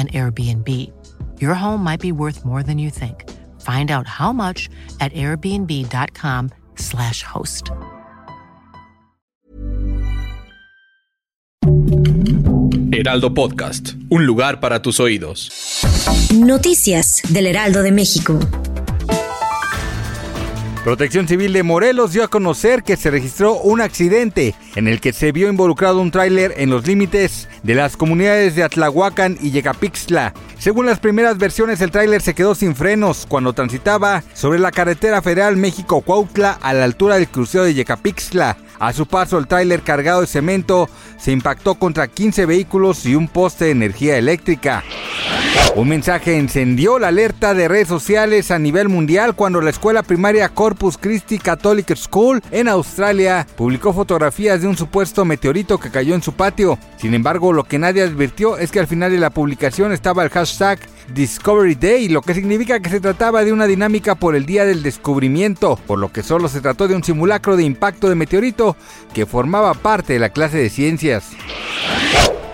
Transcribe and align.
an 0.00 0.08
Airbnb. 0.08 0.66
Your 1.38 1.54
home 1.54 1.84
might 1.84 2.00
be 2.00 2.12
worth 2.12 2.46
more 2.46 2.62
than 2.62 2.78
you 2.78 2.88
think. 2.88 3.28
Find 3.60 3.90
out 3.90 4.06
how 4.06 4.32
much 4.32 4.70
at 5.00 5.12
airbnb.com/slash 5.12 7.22
host. 7.22 7.70
Heraldo 12.92 13.34
Podcast, 13.34 13.94
un 14.10 14.26
lugar 14.26 14.60
para 14.60 14.82
tus 14.82 15.00
oídos. 15.00 15.50
Noticias 16.34 17.22
del 17.28 17.46
Heraldo 17.46 17.82
de 17.82 17.92
México. 17.92 18.38
Protección 20.84 21.28
Civil 21.28 21.52
de 21.52 21.62
Morelos 21.62 22.14
dio 22.14 22.24
a 22.24 22.28
conocer 22.28 22.82
que 22.82 22.96
se 22.96 23.10
registró 23.10 23.52
un 23.52 23.82
accidente 23.82 24.54
en 24.76 24.88
el 24.88 24.98
que 24.98 25.12
se 25.12 25.30
vio 25.30 25.50
involucrado 25.50 26.00
un 26.00 26.10
tráiler 26.10 26.54
en 26.56 26.70
los 26.70 26.86
límites 26.86 27.50
de 27.62 27.74
las 27.74 27.98
comunidades 27.98 28.54
de 28.56 28.62
Atlahuacan 28.62 29.36
y 29.42 29.50
Yecapixtla. 29.50 30.32
Según 30.58 30.86
las 30.86 30.98
primeras 30.98 31.36
versiones, 31.36 31.82
el 31.82 31.90
tráiler 31.90 32.22
se 32.22 32.34
quedó 32.34 32.54
sin 32.54 32.74
frenos 32.74 33.26
cuando 33.28 33.52
transitaba 33.52 34.24
sobre 34.32 34.58
la 34.58 34.70
carretera 34.70 35.20
federal 35.20 35.58
México-Cuautla 35.58 36.52
a 36.62 36.72
la 36.72 36.84
altura 36.84 37.16
del 37.16 37.28
crucero 37.28 37.64
de 37.64 37.74
Yecapixtla. 37.74 38.56
A 38.78 38.94
su 38.94 39.06
paso, 39.06 39.36
el 39.36 39.48
tráiler 39.48 39.82
cargado 39.82 40.22
de 40.22 40.26
cemento 40.26 40.88
se 41.18 41.32
impactó 41.32 41.74
contra 41.74 42.08
15 42.08 42.46
vehículos 42.46 43.04
y 43.04 43.14
un 43.14 43.28
poste 43.28 43.66
de 43.66 43.72
energía 43.72 44.16
eléctrica. 44.16 44.82
Un 45.76 45.88
mensaje 45.88 46.36
encendió 46.36 46.98
la 46.98 47.08
alerta 47.08 47.54
de 47.54 47.68
redes 47.68 47.86
sociales 47.86 48.50
a 48.50 48.58
nivel 48.58 48.88
mundial 48.88 49.36
cuando 49.36 49.60
la 49.60 49.70
escuela 49.70 50.02
primaria 50.02 50.48
Corpus 50.48 50.98
Christi 50.98 51.38
Catholic 51.38 51.94
School 51.94 52.42
en 52.50 52.68
Australia 52.68 53.46
publicó 53.56 53.92
fotografías 53.92 54.60
de 54.60 54.66
un 54.66 54.76
supuesto 54.76 55.24
meteorito 55.24 55.78
que 55.78 55.90
cayó 55.90 56.14
en 56.14 56.22
su 56.22 56.32
patio. 56.32 56.76
Sin 56.96 57.14
embargo, 57.14 57.52
lo 57.52 57.64
que 57.64 57.78
nadie 57.78 58.02
advirtió 58.02 58.58
es 58.58 58.72
que 58.72 58.80
al 58.80 58.88
final 58.88 59.12
de 59.12 59.18
la 59.18 59.30
publicación 59.30 59.92
estaba 59.92 60.24
el 60.24 60.30
hashtag 60.30 60.80
Discovery 61.14 61.76
Day, 61.76 62.08
lo 62.08 62.22
que 62.22 62.34
significa 62.34 62.80
que 62.80 62.90
se 62.90 63.00
trataba 63.00 63.44
de 63.44 63.52
una 63.52 63.66
dinámica 63.66 64.16
por 64.16 64.34
el 64.34 64.46
Día 64.46 64.64
del 64.64 64.82
Descubrimiento, 64.82 65.78
por 65.86 65.98
lo 65.98 66.12
que 66.12 66.22
solo 66.22 66.48
se 66.48 66.60
trató 66.60 66.88
de 66.88 66.96
un 66.96 67.04
simulacro 67.04 67.56
de 67.56 67.64
impacto 67.64 68.08
de 68.08 68.16
meteorito 68.16 68.76
que 69.14 69.24
formaba 69.24 69.74
parte 69.74 70.14
de 70.14 70.18
la 70.18 70.30
clase 70.30 70.58
de 70.58 70.68
ciencias. 70.68 71.30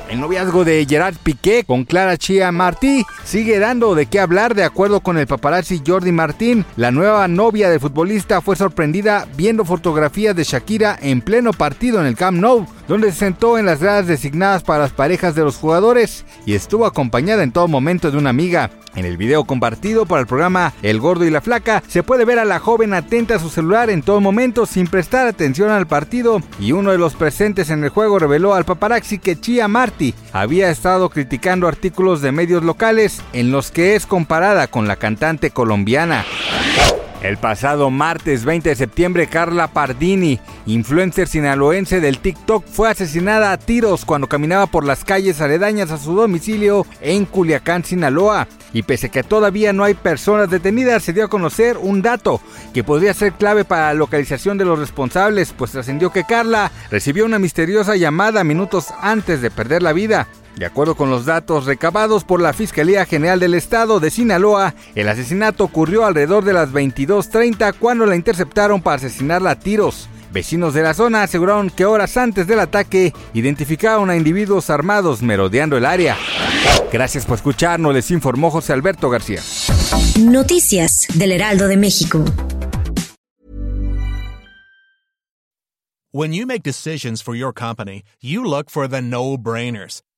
El 0.09 0.21
noviazgo 0.21 0.65
de 0.65 0.87
Gerard 0.89 1.17
Piqué 1.21 1.65
con 1.65 1.85
Clara 1.85 2.17
Chia 2.17 2.53
Martí 2.53 3.05
sigue 3.25 3.59
dando 3.59 3.97
de 3.97 4.07
qué 4.07 4.21
hablar 4.21 4.55
de 4.55 4.63
acuerdo 4.63 5.01
con 5.01 5.19
el 5.19 5.27
paparazzi 5.27 5.83
Jordi 5.85 6.13
Martín. 6.13 6.65
La 6.77 6.93
nueva 6.93 7.27
novia 7.27 7.69
del 7.69 7.81
futbolista 7.81 8.41
fue 8.41 8.55
sorprendida 8.55 9.27
viendo 9.37 9.65
fotografías 9.65 10.37
de 10.37 10.45
Shakira 10.45 10.97
en 11.03 11.23
pleno 11.23 11.53
partido 11.53 12.01
en 12.01 12.07
el 12.07 12.15
Camp 12.15 12.39
Nou, 12.39 12.67
donde 12.89 13.13
se 13.13 13.19
sentó 13.19 13.59
en 13.59 13.67
las 13.67 13.81
gradas 13.81 14.07
designadas 14.07 14.63
para 14.63 14.81
las 14.81 14.93
parejas 14.93 15.35
de 15.35 15.43
los 15.43 15.57
jugadores 15.57 16.25
y 16.45 16.55
estuvo 16.55 16.87
acompañada 16.87 17.43
en 17.43 17.53
todo 17.53 17.69
momento 17.69 18.11
de 18.11 18.19
una 18.19 18.31
amiga. 18.31 18.71
En 18.95 19.05
el 19.05 19.19
video 19.19 19.45
compartido 19.45 20.07
para 20.07 20.23
el 20.23 20.27
programa 20.27 20.73
El 20.83 21.01
Gordo 21.01 21.27
y 21.27 21.31
la 21.31 21.43
Flaca, 21.43 21.83
se 21.87 22.03
puede 22.03 22.25
ver 22.25 22.39
a 22.39 22.47
la 22.47 22.59
joven 22.59 22.95
atenta 22.95 23.35
a 23.35 23.39
su 23.39 23.51
celular 23.51 23.91
en 23.91 24.03
todo 24.03 24.23
momento 24.23 24.65
sin 24.65 24.87
prestar 24.87 25.27
atención 25.27 25.71
al 25.71 25.87
partido 25.87 26.41
y 26.59 26.73
uno 26.73 26.93
de 26.93 26.99
los 26.99 27.15
presentes 27.15 27.69
en 27.69 27.85
el 27.85 27.91
juego 27.91 28.19
reveló 28.19 28.55
al 28.55 28.65
paparazzi 28.65 29.19
que 29.19 29.39
Chia 29.39 29.69
Marty 29.69 30.15
había 30.33 30.71
estado 30.71 31.11
criticando 31.11 31.69
artículos 31.69 32.23
de 32.23 32.33
medios 32.33 32.65
locales 32.65 33.21
en 33.35 33.53
los 33.53 33.71
que 33.71 33.97
es 33.97 34.07
comparada 34.07 34.67
con 34.69 34.89
la 34.89 34.97
cantante 34.97 35.51
colombiana. 35.51 36.25
El 37.27 37.39
pasado 37.39 37.91
martes 37.91 38.45
20 38.45 38.69
de 38.69 38.77
septiembre, 38.77 39.27
Carla 39.27 39.67
Pardini, 39.67 40.39
influencer 40.65 41.27
sinaloense 41.27 42.01
del 42.01 42.21
TikTok, 42.21 42.65
fue 42.65 42.89
asesinada 42.89 43.51
a 43.51 43.59
tiros 43.59 44.05
cuando 44.05 44.29
caminaba 44.29 44.69
por 44.69 44.85
las 44.85 45.03
calles 45.03 45.41
aledañas 45.41 45.91
a 45.91 45.99
su 45.99 46.15
domicilio 46.15 46.87
en 47.01 47.25
Culiacán, 47.25 47.83
Sinaloa. 47.83 48.47
Y 48.73 48.85
pese 48.85 49.09
a 49.09 49.11
que 49.11 49.25
todavía 49.25 49.73
no 49.73 49.83
hay 49.83 49.95
personas 49.95 50.51
detenidas, 50.51 51.03
se 51.03 51.13
dio 51.13 51.25
a 51.25 51.29
conocer 51.29 51.79
un 51.79 52.01
dato 52.01 52.41
que 52.73 52.85
podría 52.85 53.13
ser 53.13 53.33
clave 53.33 53.65
para 53.65 53.89
la 53.89 53.95
localización 53.95 54.57
de 54.57 54.65
los 54.65 54.79
responsables, 54.79 55.53
pues 55.53 55.73
trascendió 55.73 56.13
que 56.13 56.23
Carla 56.23 56.71
recibió 56.93 57.25
una 57.25 57.41
misteriosa 57.41 57.97
llamada 57.97 58.45
minutos 58.45 58.95
antes 59.01 59.43
de 59.43 59.51
perder 59.51 59.83
la 59.83 59.93
vida. 59.93 60.29
De 60.57 60.65
acuerdo 60.65 60.95
con 60.95 61.11
los 61.11 61.27
datos 61.27 61.67
recabados 61.67 62.25
por 62.25 62.41
la 62.41 62.55
Fiscalía 62.55 63.05
General 63.05 63.39
del 63.39 63.53
Estado 63.53 64.01
de 64.01 64.11
Sinaloa, 64.11 64.75
el 64.95 65.07
asesinato 65.07 65.65
ocurrió 65.65 66.07
alrededor 66.07 66.47
de 66.47 66.55
las 66.55 66.73
22.30 66.73 67.75
cuando 67.79 68.07
la 68.07 68.17
interceptaron 68.17 68.81
para 68.81 68.97
asesinarla 68.97 69.51
a 69.51 69.59
tiros. 69.59 70.09
Vecinos 70.33 70.73
de 70.73 70.83
la 70.83 70.95
zona 70.95 71.23
aseguraron 71.23 71.69
que 71.69 71.85
horas 71.85 72.17
antes 72.17 72.47
del 72.47 72.61
ataque 72.61 73.13
identificaron 73.35 74.09
a 74.09 74.17
individuos 74.17 74.71
armados 74.71 75.21
merodeando 75.21 75.77
el 75.77 75.85
área. 75.85 76.17
Gracias 76.91 77.27
por 77.27 77.37
escucharnos, 77.37 77.93
les 77.93 78.11
informó 78.11 78.51
José 78.51 78.73
Alberto 78.73 79.11
García. 79.11 79.43
Noticias 80.19 81.07
del 81.15 81.33
Heraldo 81.33 81.69
de 81.69 81.77
México. 81.77 82.25
When 86.13 86.33
you 86.33 86.47
make 86.47 86.63
decisions 86.63 87.23
for 87.23 87.35
your 87.37 87.53
company, 87.53 88.03
you 88.23 88.43
look 88.43 88.71
for 88.71 88.89
the 88.89 89.03
no-brainers. 89.03 90.06